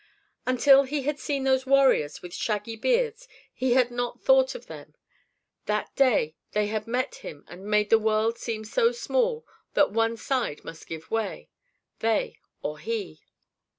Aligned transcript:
Until 0.47 0.81
he 0.81 1.03
had 1.03 1.19
seen 1.19 1.43
those 1.43 1.67
warriors 1.67 2.23
with 2.23 2.33
shaggy 2.33 2.75
beards 2.75 3.27
he 3.53 3.73
had 3.73 3.91
not 3.91 4.19
thought 4.19 4.55
of 4.55 4.65
them. 4.65 4.95
That 5.67 5.95
day 5.95 6.35
they 6.53 6.65
had 6.73 6.87
met 6.87 7.13
him 7.17 7.45
and 7.47 7.67
made 7.69 7.91
the 7.91 7.99
world 7.99 8.39
seem 8.39 8.65
so 8.65 8.91
small 8.93 9.45
that 9.75 9.91
one 9.91 10.17
side 10.17 10.63
must 10.65 10.87
give 10.87 11.11
way, 11.11 11.51
they 11.99 12.39
or 12.63 12.79
he. 12.79 13.21